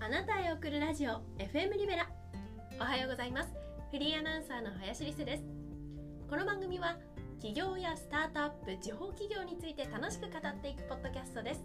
[0.00, 2.08] あなたへ送るラジオ FM リベラ
[2.78, 3.48] おはようございます
[3.90, 5.44] フリーアナウンサーの林理瀬です
[6.28, 6.96] この番組は
[7.40, 11.64] 起業やスタートアップ地方企業について楽しく語っていくポッドキャストです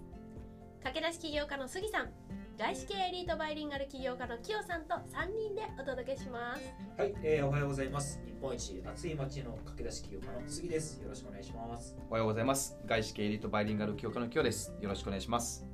[0.83, 2.09] 駆け出し起業家の杉さん
[2.57, 6.63] 外資系エリートバイリンガル起業家のキヨさんと3人でお届けします
[6.97, 8.21] はい、えー、おはようございます。
[8.25, 11.01] 日本一暑い町の駆け出し企業家の杉です。
[11.01, 11.95] よろしくお願いします。
[12.09, 12.77] おはようございます。
[12.85, 14.73] 外資系エリートバイリンガル教科の今日です。
[14.79, 15.70] よろしくお願いします。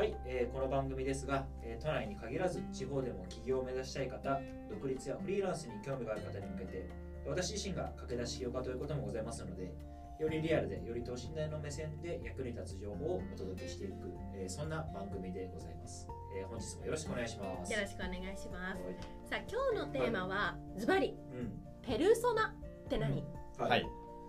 [0.00, 4.40] はい、えーこの番組ですが、えー都内に限らず地方でも起業を目指したい方、
[4.70, 6.88] 独立やフリーランスに興味がある方に向けて、
[7.28, 9.74] 私自身が駆け出し起業家ということもございますので、
[10.18, 13.92] よりリアルで、より等身大の目線で役に立つ情報をお届けしていく、
[14.36, 16.08] えーそんな番組でございます。
[16.34, 17.70] えー本日もよろしくお願いします。
[17.74, 18.82] よろしくお願いします。
[18.82, 18.96] はい。
[19.28, 21.52] さあ今日のテーマはズバリうん。
[21.84, 22.54] ペルソナ
[22.86, 23.22] って何、
[23.58, 23.86] ははい。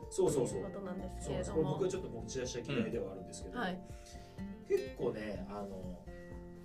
[0.10, 0.64] そうそうそう。
[0.64, 0.74] という。
[0.74, 3.80] ことなんですけれど僕はちょっと持ち出した嫌いではあるんですけど、はい
[4.68, 6.00] 結構ねあの、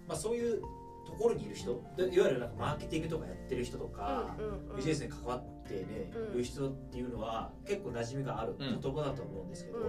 [0.08, 0.62] まあ、そういう
[1.06, 4.76] ところにいる人でいわゆるなんかマーケティングとかやってる人とか、うんうんうん。
[4.76, 6.34] ビジネスに関わってね、うん。
[6.34, 9.84] いる人っていうのは結構馴染みがある言葉だと思うんですけど、うん。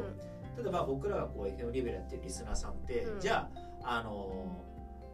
[0.55, 3.19] ただまあ僕らがこう FM リベラやってるリスナーさんって、うん。
[3.19, 3.49] じゃ
[3.83, 4.63] ああの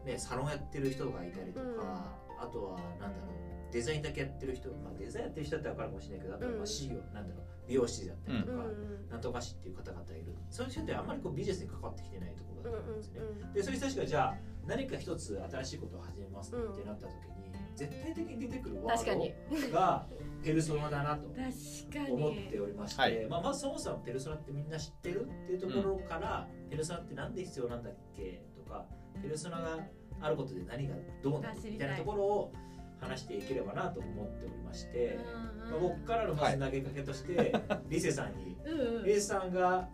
[0.05, 2.05] ねサロンやってる人がいたりとか、
[2.39, 6.63] あとはなんだろうデザインだけやってる人、まあ、デザインやってる人だったら分かるかもしれないけどあとはまうん。
[6.63, 8.59] あ CEO、なんだろう美容師だったりとか、うん。
[8.59, 10.35] うんなんとか師っていう方々いる。
[10.49, 19.33] そういう人ってあんまりこうビジネスに関わってきてないところうんだと思うんですね、うんでそういう人たちがじゃあ何か一つ新しいことを始めますってなった時に、絶対的に出てくるワ確かに。
[19.51, 20.05] ードが
[20.43, 22.15] ペルソナだなと確かに。
[22.15, 23.25] 思っておりまして、はい。
[23.27, 28.85] まあ、まずそもそもペルソナってみんな知ってるっていうところから、ペルソナってなんで必要なんだっけとか
[29.21, 29.79] ペルソナが
[30.23, 32.53] あることで何がどうなみたいなところを
[32.99, 35.19] 話していければなと思っておりまして、
[35.63, 37.53] うんまあ、僕からのまず投げかけとして、
[37.89, 39.03] リセさんにうんうん。
[39.03, 39.89] レイさんが、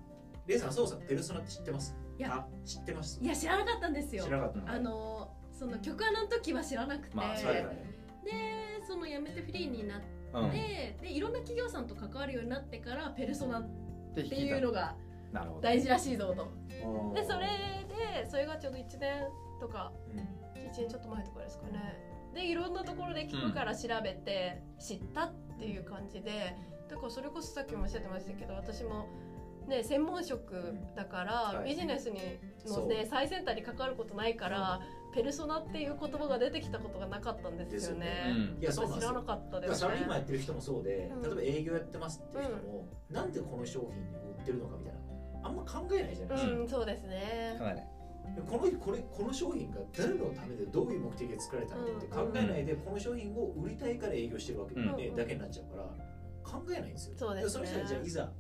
[0.45, 1.95] レイさん、そうさん、ペルソナって知ってます？
[2.17, 2.33] いや。
[2.33, 3.19] あ、知ってます？
[3.21, 4.23] いや知らなかったんですよ。
[4.23, 7.75] 知らなかったのあのその曲穴の時は知らなくて、まあはいはいはい
[8.23, 10.51] でその辞めてフリーになって、うん。
[10.51, 14.95] でいろんな企業さんと関わるようになってからペルソナっってていうのが
[15.31, 15.61] なるほど。
[15.61, 16.51] 大事らしいぞと。
[16.85, 17.13] うん。
[17.13, 17.47] でそれ
[17.87, 19.27] でそれがちょうど1年
[19.59, 20.19] とかうん。
[20.19, 21.99] 1年ちょっと前とかですかね。
[22.33, 26.55] でいろんなところで聞くから調べて知ったっていう感じで
[26.87, 29.07] だからそれこそさっきもおっしゃってましたけど私も
[29.67, 31.69] ね専門職だから、はい。
[31.69, 32.19] ビジネスに
[32.67, 34.79] のね最先端に関わることないから
[35.13, 38.57] ペルソナっていう言葉が出てきたことがなかったんですよですよねね。
[38.61, 39.11] いや、そうなんですよ。
[39.11, 39.87] 知らなかっただですね。
[39.87, 41.21] からサラリーマンやってる人もそうで、うん。
[41.21, 46.59] 例えば営業やってますっていう人も、なんでこの商品売ってるのかみたいな、あんま考えないじゃないですか。
[46.59, 47.55] うんそうですね。
[47.57, 47.81] かなり。
[48.35, 55.15] でこのこれこの商品が誰のためでどういう目的で作られたのかって考えないで、この商品を売りたいから営業してるわけで、うん。
[55.15, 55.83] だけになっちゃうから
[56.43, 57.15] 考えないんですよ。
[57.17, 57.49] そうですね。
[57.51, 58.31] その人たちじゃあいざ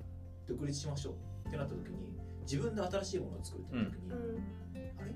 [0.47, 4.17] 独立しましょうってなった時に自分で新しいものを作るってなった時に、うん。
[4.99, 5.13] あれ？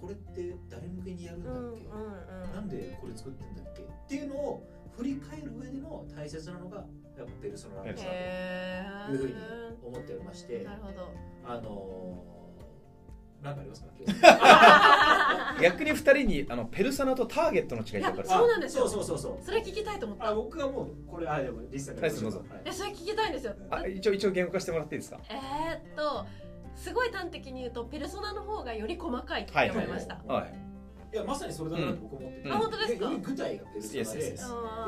[0.00, 3.82] これって誰向けにやるんだうんうんっけ、なんでこれ作ってんだっけ？
[3.82, 4.66] っていうのを
[4.96, 6.86] 振り返る上での大切なのが
[7.18, 11.12] やっぱペルソナなんだなとへいうふうにー思っておりましてなるほど。
[11.44, 12.39] あのー、
[13.42, 13.90] なんかありますか？
[15.60, 18.28] 逆に二人にあのペルソナとターゲットの違いって分かる？
[18.28, 18.88] そうなんですよ。
[18.88, 19.44] そうそうそうそう。
[19.44, 20.28] それ聞きたいと思った。
[20.28, 22.38] あ僕はもうこれあでもリスさんからはいどうぞ。
[22.50, 25.18] はいえそれ聞きたいんですよあ一応一応言語化してもらっていいですか？
[25.30, 26.24] えー、っと
[26.76, 30.54] すごい端的に言うとペルソナの方がより細かいってはい思いました、はい。
[31.12, 32.54] いやまさにそれだなと僕思ってて、うん。
[32.54, 33.04] あ本当ですか？
[33.06, 34.20] より具体がペルソナで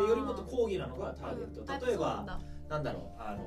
[0.04, 3.38] でよりもっと講義なのがターゲット、うんあ例えばなんだろうあの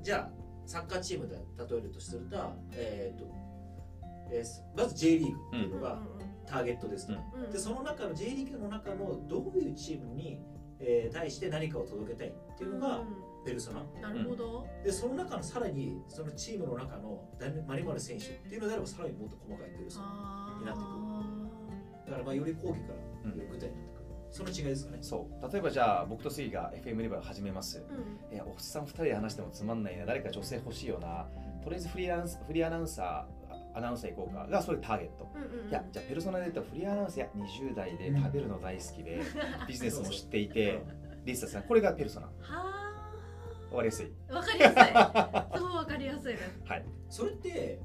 [0.00, 2.36] ーじゃあサッカーチームで例えるとすると,、
[2.72, 3.26] えーと
[4.30, 5.98] えーまず J リーグっていうのが
[6.46, 10.40] ターゲットですと、うんでその中の J リーグの中のどういうチームに、
[10.78, 13.00] えー対して何かを届けたいっていうのが
[13.44, 17.24] ペルソナ、うんなるほど、でその中のさらにそのチームの中の
[17.66, 20.98] マリマル選手っていうのであればさらにもっと細かいペルソナになってく
[22.06, 22.92] だからまあより講義か
[23.24, 24.98] らより具体になってくる、その違いですかね。
[25.02, 25.52] そう。
[25.52, 27.78] 例えばじゃあ僕と杉が FM リバー始めます。
[27.78, 28.36] うん。
[28.36, 30.06] えおっさん二人で話してもつまんないな。
[30.06, 31.26] 誰か女性欲しいよな。
[31.62, 33.37] とりあえずフリーランスフリーアナウンサー
[33.74, 34.46] アナウンサー行こうか。
[34.46, 35.28] がそれターゲット。
[35.34, 35.68] うんうんうん。
[35.68, 39.20] いやじゃあペルソナで言ったらフリーアナウンサーや20代で食べるの大好きで
[39.68, 40.82] ビジネスも知っていて
[41.24, 42.26] リスタさんこれがペルソナ。
[42.40, 42.88] は
[43.68, 44.12] 終わりやすい？
[44.30, 45.58] あわかりやすい。
[45.58, 46.60] そうわかりやすいです。
[46.64, 46.84] はい。
[47.10, 47.80] それって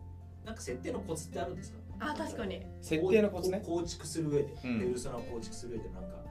[0.45, 1.77] なんか設定のコツってあるんですか？
[1.99, 2.65] あ確かに。
[2.81, 3.61] 設定のコツね。
[3.65, 4.79] 構築する上で、うん。
[4.79, 6.23] ペルソナを構築する上でなんか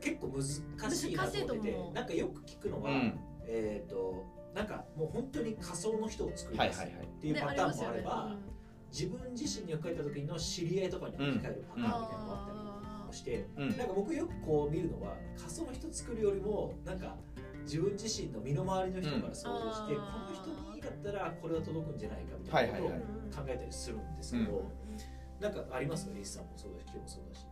[0.00, 1.92] 結構難しいなと思って難しいとて思う。
[1.92, 3.20] なんかよく聞くのは、うん。
[3.48, 4.24] えっ、と
[4.54, 6.86] なんかもう本当に仮想の人を作り出すっ
[7.20, 8.36] ていうパターンもあれば、ね
[8.96, 13.76] 自分自身に置き換えた時の知り合いとかに置き換えるパターンみたいなのがあったりして、うん。
[13.76, 17.14] なんか僕よくこう見るのは仮想の人作るよりもなんか
[17.64, 20.00] 自分自身の身の回りの人から想像して、うん。
[20.00, 24.70] この人にだったらこれは届くんじゃないかみたいなことを考えたりするんですけど、
[25.40, 26.06] なんかあります？
[26.06, 27.46] かリスさんもそうだし今日もそうだし。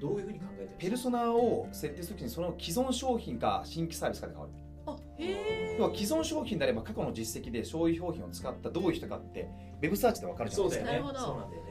[0.00, 4.52] どういうふうに考えてるペルソナを設定するときにその既存商品か新規サービスかで変わる
[5.78, 9.48] 要は既存商品であれば過去の実績でそういう商品を使ったどういう人かって
[9.82, 10.92] ウェブサーチで分かるじゃないうですか。
[10.92, 11.02] ね。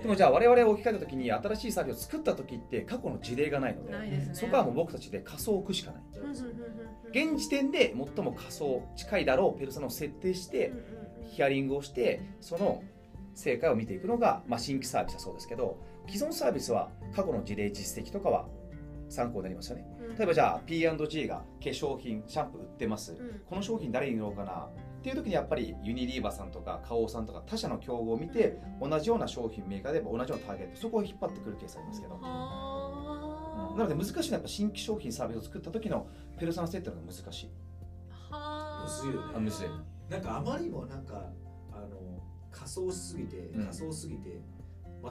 [0.02, 4.32] でもじゃあ我々を置き換えた時に新しいサービスを作った時って過去の事例がないのでね。
[4.34, 6.02] そこはもう僕たちで仮想を置くしかない
[7.12, 10.72] 現時点で最も仮想近いだろうペルソナを設定して
[11.26, 12.84] ヒアリングをしてその
[13.34, 15.78] 成果を見ていくのが、まあ、新規サービスはそうですけど
[16.08, 18.48] 既存サービスは過去の事例実績とかは
[19.12, 19.86] 参考になりますよね。
[20.10, 20.18] うん。
[20.18, 23.14] 例えばじゃあ P&G が化粧品シャンプー売ってます。
[23.14, 23.42] うん。
[23.46, 24.52] この商品誰に売ろうかな？
[25.02, 32.14] っていう時にやっぱりユニリーバさんとか花王さんとか他社の競合を見て同じような商品メーカーで同じようなターゲットそこを引っ張ってくるケースありますけど。
[32.14, 32.20] は
[33.74, 33.78] あ。
[33.78, 36.08] なので難しいのはやっぱ新規商品サービスを作った時の
[36.40, 37.50] ペルソナ設定が難しい。
[38.30, 38.86] はあ。
[38.86, 39.34] むずいよね。
[39.36, 39.68] あむずい。
[40.10, 41.32] なんかあまりにもなんか
[41.72, 42.22] あの
[42.52, 43.66] 仮想しすぎてうん。
[43.66, 44.40] 仮想すぎて、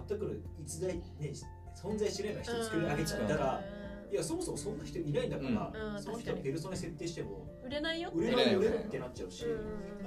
[0.09, 1.33] 全く逸材ね
[1.75, 3.61] 存在しないような人作り上げちゃったら、
[4.11, 5.95] いやそもそもそんな人いないんだから、うん。
[5.95, 8.11] うんその人のペルソナ設定しても売れないよ。
[8.15, 9.47] 売れない売れないってなっちゃうし、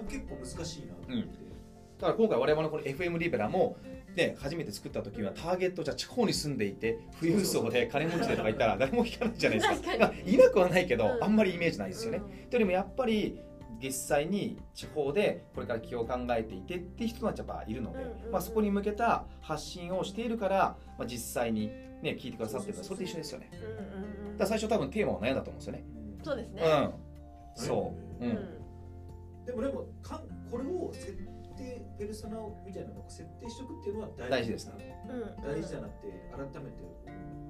[0.10, 1.54] 結構難しいなと思って、
[2.00, 3.78] だから今回我々のこの FM リベラも
[4.16, 9.76] ね、初めて作った時はターゲットじゃあ地方に住んでいて富裕層で金持ちでとか言ったら誰も聞かないじゃないですか。
[9.82, 10.00] 確かに。
[10.00, 11.24] まあいなくはないけど、うん。
[11.24, 12.24] あんまりイメージないですよね、うん。
[12.24, 13.40] というよりもやっぱり
[13.84, 18.32] 実際に地方でこれから起業を考えていてっていう人たちはやっぱいるので、うんうんうん。
[18.32, 21.68] まあ、そこに向けた発信をしているから、まあ、実際に、
[22.02, 23.50] ね、聞いてくださってるのはそれと一緒ですよね。
[23.52, 24.38] うんうんうん。
[24.38, 25.84] だから最初多分テーマを悩んだと思うんですよね。
[26.24, 26.62] そうですね。
[26.64, 27.64] うん。
[27.66, 28.32] そう、ううん。
[28.32, 31.12] んでもでもかんこれを設
[31.58, 34.96] 定ペルソナみたいなのを設定しておくっていうのは大大事ですね。
[35.10, 36.84] うん大事だなって改めて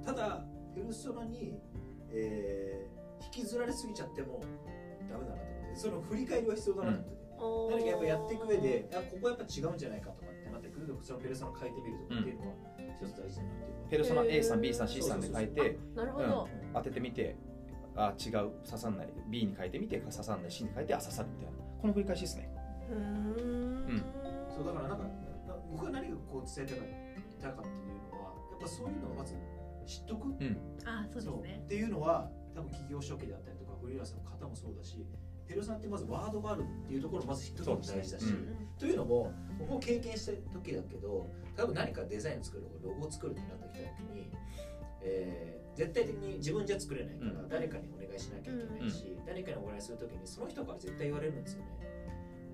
[0.04, 0.44] ただ
[0.74, 1.60] ペルソナに、
[2.12, 4.42] えー引きずられすぎちゃっても
[5.10, 12.54] ダメだなとその振り返りは必要だなと思ってて、おー何かやっぱやっていく上であここやっぱ違うんじゃないかとかってなってくるとそのペルソナ変えてみるとかっていうのは
[13.02, 13.90] 一つ大事だなっていうのは。
[13.90, 16.50] ペルソナ A さん B さん C さんで書いてなるほど。
[16.74, 17.36] 当ててみて
[17.96, 19.10] あ違う刺さんない。
[19.30, 22.50] B に書いてみて刺さんない C に書いてあ刺さるみたいなこの繰り返しですね。
[22.90, 24.04] うーん。
[24.50, 25.10] そうだからなんかな
[25.72, 26.86] 僕が何がこう伝えたかっ
[27.42, 29.36] たかっていうのはやっぱそういうのをまず
[29.86, 30.34] 知っとく。
[30.86, 31.62] あそうですね。
[31.66, 35.06] っていうのは多分企業初期であったりとかフリーランスの方もそうだし
[35.48, 38.68] ペルソナってまずワードがあるっていうところまず知っとくのが大事だし、そうですね。
[38.80, 44.32] というのも僕も経験した時だけど多分何かデザイン作るロゴを作るってなってきた時に、
[45.02, 47.50] えー絶対的に自分じゃ作れないから、うん。
[47.50, 51.66] 誰かにお願いしなきゃいけないし、誰かにお願いする時にその人から絶対言われるんですよね。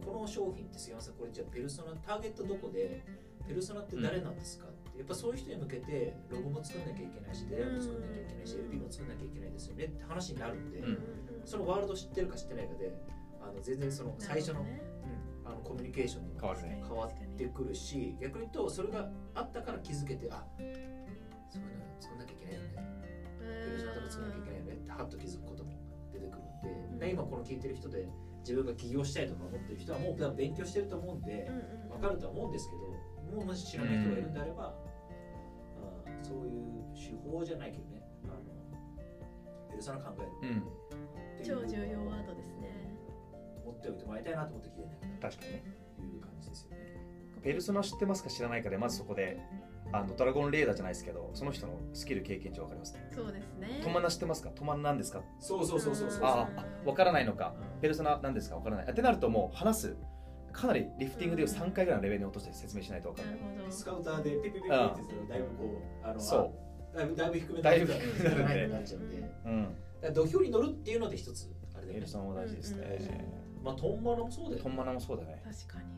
[0.06, 3.04] この商品ってすいませんこれじゃあペルソナターゲットどこで
[3.46, 10.98] ペルソナって誰なんですかってやっぱそういう人に向けてロゴも作んなきゃいけないしデザインも作んなきゃいけないし LP も作んなきゃいけないですよねって話になるんで、うん
[11.46, 12.94] そのワールド知ってるか知ってないかで
[13.42, 14.68] あの全然その最初の,、うん、
[15.46, 22.70] あのコミュニケーションにも変わ変わってくるし逆に言うとそれがあったから気づけてあそういうの作んなきゃいけないよね。
[23.40, 25.72] ペルソナとか作んなきゃいけないよねってハッと気づくことも
[26.14, 27.00] 出てくるんで、うん。
[27.00, 28.08] で今この聞いてる人で
[28.42, 38.02] 自分が起業したいとか思ってる人はもう多分勉強してると思うんで、うんうんわかるとは思うんですけどもうもし知らない人がいるんであれば、あーそういう手法じゃないけどね。
[38.24, 38.40] あの
[39.70, 40.54] ペルソナ考える。
[40.54, 40.64] うん
[41.40, 42.98] っていう超重要ワードですね。
[43.66, 44.90] 持っておいてもらいたいなと思って聞いて
[45.22, 45.64] 確かにね。
[45.98, 46.78] という感じですよね。
[47.44, 49.40] ペルソナ知ってますか知らないかでまずそこで
[49.92, 53.10] あのドラゴンレーダーじゃないですけどその人のスキル経験値分かりますね。
[53.16, 53.82] そうですね。
[53.84, 54.50] トマナ知ってますか？
[54.50, 55.22] トマナ何ですか？
[55.40, 56.24] そうそうそうそうそう。
[56.26, 57.56] ああ分からないのか。
[57.76, 57.82] うん。
[57.82, 58.58] ペルソナ何ですか？
[58.58, 58.88] 分からない。
[58.92, 59.96] ってなるともう話す
[60.52, 63.72] かなりリフティングでいう3回ぐらいのレベルに落として説明しないと分かなんるないほど。
[63.72, 66.54] スカウターでピピピピってやつだいぶこうあのそ
[66.94, 68.70] あだいぶだいぶ低めだいぶ低低めめない。
[68.70, 69.02] なっちゃう
[69.50, 71.94] んかううんら土俵に乗るっていうので一つあれだよね。
[71.96, 72.08] ペル。
[72.08, 72.98] ソナも大事ですね。
[73.60, 74.70] うんまあトンマナもそうだよト。
[74.70, 75.42] ンマナもそうだね。
[75.44, 75.90] 確かに。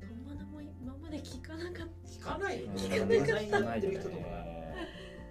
[0.00, 2.98] トンマナも今まで聞かなかっ聞かないよね。
[2.98, 3.08] うん。
[3.08, 4.16] デザインやってる人とか。
[4.16, 4.58] ね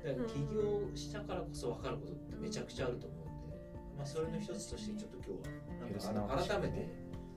[0.07, 3.57] だから起業したからこそ分かることってめちゃくちゃあると思うんで、
[3.97, 5.35] まあ、それの一つとしてちょっと今
[5.99, 6.89] 日はなんか改めて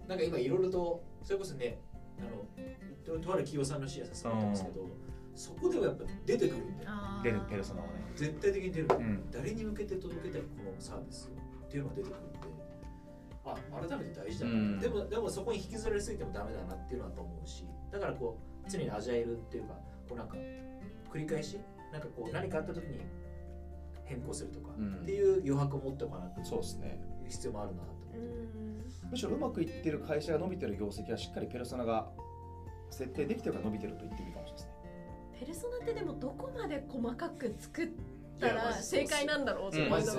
[0.07, 1.81] なんか今いろいろとそれこそね
[2.19, 4.87] あのととある企業さんのシェアさせてもらったんですけど、
[5.35, 6.91] そこではやっぱ出てくるんだよ。
[6.91, 7.91] た出るペルソナをね。
[8.15, 9.31] 絶対的に出る、うん。
[9.31, 12.41] 誰に向けて届けたいこのサービスっていうのが出てくるんで。
[13.43, 14.79] あ改めて大事だな、うん。
[14.79, 19.75] でもでもそこに引きずられすぎてもダメだなっていうのはやっぱ思うしだからこう常にアジャイルっていうか
[20.09, 20.37] こうなんか
[21.13, 21.59] 繰り返し
[21.91, 23.01] なんかこう何かあった時に
[24.05, 24.97] 変更するとか、うん。
[25.03, 27.01] っていう余白を持っておかなってそうですね。
[27.29, 28.07] 必要もあるなと思う。
[28.07, 29.11] って、ん。
[29.11, 32.11] むしろうまくいってる会社が伸びてる業績はしっかりペルソナが
[32.91, 34.33] 設定できてるから伸びてると言っていい
[35.41, 37.89] ペルソナってでもどこまで細かく作っ
[38.39, 40.15] たら正解なんだろうっていううんの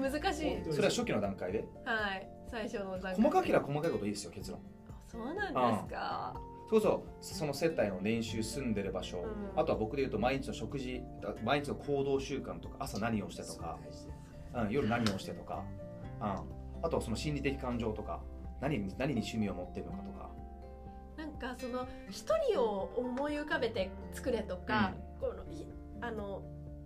[0.00, 0.72] が 難しい。
[0.72, 1.66] それは初期の段階で？
[1.84, 2.26] はい。
[2.50, 4.60] 最初の段階細かければ細かいこといいですよ結論。
[4.88, 6.32] あそうなんですか。
[6.68, 9.60] それこそその接待の練習住んでる場所、うん。
[9.60, 11.02] あとは僕で言うと毎日の食事
[11.44, 13.78] 毎日の行動習慣とか朝何をしてとか、
[14.54, 15.64] うん、夜何をしてとか、
[16.20, 16.26] うん、
[16.82, 18.22] あとはその心理的感情とか。
[18.60, 20.30] 何に何に趣味を持ってるのかとか
[21.38, 25.66] かその一人を思い浮かべて作れとか、このい
[26.00, 26.42] あの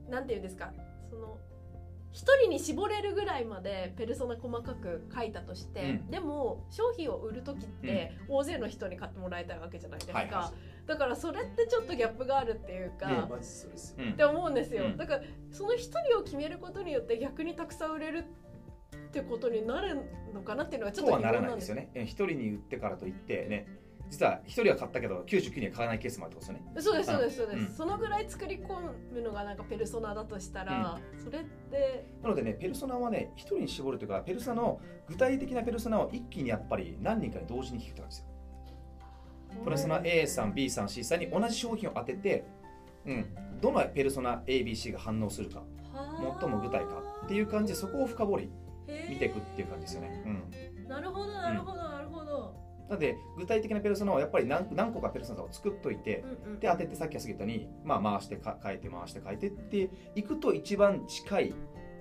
[0.09, 0.73] なんていうんですか
[1.11, 1.39] その
[2.13, 6.11] 一人に絞れるぐらいまでペルソナ細かく書いたとして、うん。
[6.11, 10.53] でも商品を売る時って大勢の人に買ってもらいたいわけじゃないですか、はいは
[10.87, 13.11] だからそれってちょっとギャップがあるっていうか、っ
[14.17, 14.97] て思うんですよ、うん。
[14.97, 18.25] だからその一人を決めることによって逆にたくさん売れる
[18.97, 20.01] ってことになる
[20.35, 21.91] のかなっていうのはちょっと疑問なんですすよね。
[21.95, 23.69] うん一人に売ってからといってね
[24.13, 26.93] 実は一人は買ったけど99人は買わないケースもあるってことですよね。
[26.93, 27.75] そうですそうですそうです、うん。
[27.77, 28.69] そのぐらい作り込
[29.15, 38.27] むのがなんかペルソナだとしたら、それってなのでねペルソナはね一人に絞るというかペルソナの具体的なペルソナを一気にやっぱり何人かに同時に聞くとかですよ。
[39.65, 42.45] ペルソナ A さん B さん C さんに同じ商品を当てて、
[43.07, 43.27] うん、
[43.63, 45.63] どのペルソナ ABC が反応するか
[46.41, 48.51] 最も具体かっていう感じでそこを深掘り
[49.09, 51.82] 見ていくっていう感じですよね、うん、なるほどなるほど
[52.93, 61.55] なので具体的なペルソナをやっぱり何何個かペルソナを作っといてうんうん、で当ててさっきは過ぎたように、まあ、回してか変えて回して変えてっていくと一番近い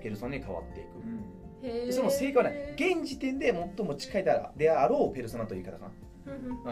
[0.03, 1.87] ペルソナに変わっていく、うん。
[1.87, 5.85] でその正解はね現時点で最も近いであであろうペルソナという言い方か
[6.25, 6.33] な。
[6.33, 6.69] うんうんうんうんう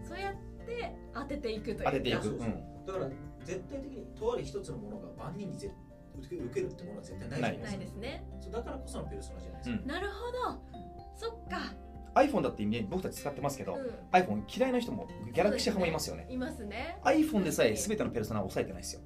[0.00, 0.08] ん。
[0.08, 0.34] そうやっ
[0.66, 1.84] て当てていくというか。
[1.84, 2.50] 当てていく、そうそうう。
[2.50, 2.86] ん。
[2.86, 3.08] だから
[3.44, 5.70] 絶対的にとある一つのものが万人にぜ
[6.18, 8.24] 受け受けるってものは絶対ないじゃないでないすかですね。
[8.40, 9.86] そうだからこそのペルソナじゃないですか、うん。
[9.86, 10.82] なるほど。
[11.16, 11.74] そっか、
[12.14, 14.18] iPhone だってね僕たち使ってますけど、うん。
[14.18, 16.26] iPhone 嫌いな人もギャラクシー派もいますよね。
[16.30, 16.98] いますね。
[17.04, 19.02] iPhone でさえ全てのペルソナを抑えてないですよ、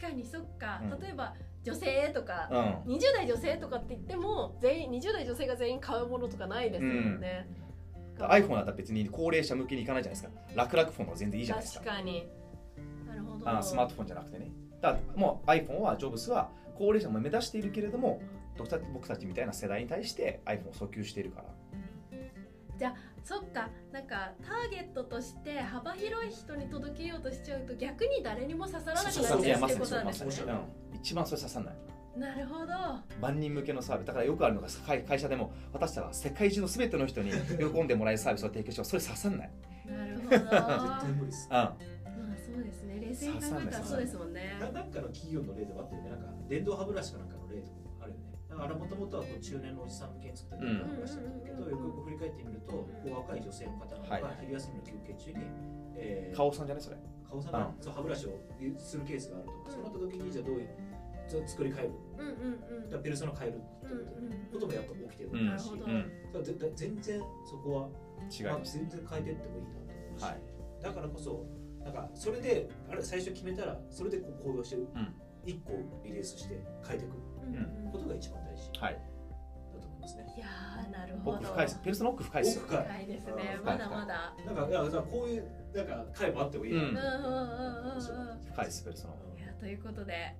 [0.00, 1.00] 確かにそっか、うん。
[1.00, 2.48] 例えば女性とか、
[2.86, 7.48] うん、20代女性とかって言っても全員20代女性が全員買うものとかないですよね、
[8.18, 10.40] iPhone だったら別に高齢者向けにいかないじゃないですか。
[10.54, 11.84] 楽々フォンの方が全然いいじゃないですか。
[11.84, 12.28] 確かに。
[13.06, 13.50] なるほど。
[13.50, 14.50] あスマートフォンじゃなくてね。
[14.80, 18.22] だからもう iPhone はジョブスは高齢者も目指しているけれども
[18.56, 21.46] 僕たち僕たちみたいな世代に対して iPhone を訴求しているから
[23.24, 23.68] そっか。
[23.92, 30.30] なんかターゲットとして幅広い人に届けようとしちゃうと逆に誰にも刺さらなくなっちゃうっていうことなんですね。
[30.30, 30.60] そうそううん
[30.94, 31.74] 一番それ刺さんない。
[32.16, 32.72] なるほど。
[33.20, 34.06] 万人向けのサービス。
[34.06, 38.84] だからよくあるのが会会社でも私たちは世界中の全ての人に喜んでもらえるサービスを提供しよう。
[38.86, 39.50] それ刺さんない、
[39.86, 40.30] なるほど。
[40.30, 41.48] 絶対ま無理です。
[41.50, 43.00] うん、あそうですね。
[43.00, 44.56] 冷静に考えたらそうですもんね。
[44.58, 47.37] ななんかの企業の例でもあってねなんか電動歯ブラシかなんか
[48.66, 54.22] るよねだからもともとはこう中年のおじさん向けに作った電動歯ブラシだったんだけど、うんよくよく振り返ってみるとこう若い女性の方はい。
[54.22, 55.36] が昼休みの休憩中に、
[55.94, 56.96] えー顔さんじゃないそれ。
[57.28, 58.38] 顔さんがそう歯ブラシを
[58.78, 60.68] するケースがあると、そうなった時にじゃあどういう
[61.28, 61.92] じゃあ作り変える？
[62.18, 63.02] うんうんうん。
[63.02, 65.92] ペルソナ変えるってうんこともやっぱ起きてるうんだし、なるほど。
[65.92, 66.02] うん。
[66.32, 67.88] だから全然そこは、ま
[68.24, 68.78] あ違います。
[68.78, 70.40] 全然変えてってもいいなと思うし、はい。
[70.82, 71.44] だからこそ
[71.84, 75.14] なんかそれであれ最初決めたらそれでこう行動してる、うん。
[75.44, 75.72] 一個
[76.04, 77.27] リリースして変えていくうんうんうん
[77.92, 78.94] ことが一番大事だはい。
[79.80, 80.34] と思いますね。
[80.36, 81.38] いやーなるほど。
[81.38, 81.80] 奥深いです。
[81.84, 82.58] ペルソナ奥深いです。
[82.60, 83.56] 深いですね。
[83.58, 84.34] うんまだまだ。
[84.46, 86.88] なんかいやだからこういうなんか回もあってもいいな、うん。
[86.88, 87.02] うんうん
[87.92, 88.00] うん
[88.52, 89.14] 深いですペルソナ。
[89.44, 90.36] いやということで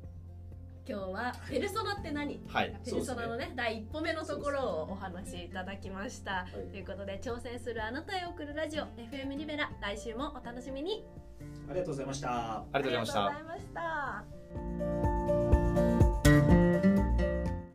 [0.88, 2.40] 今日はペルソナって何？
[2.48, 2.80] はい。
[2.84, 6.32] ペルソナのね第一歩目のところをお話しいただきました。
[6.32, 6.70] はい。
[6.70, 11.04] ということで挑戦するあなたへ送るラジオ FM リベラ来週もお楽しみに。
[11.68, 12.64] ありがとうございました。
[12.72, 13.26] ありがとうございました。
[13.26, 13.58] ありがとうござい
[14.92, 15.17] ました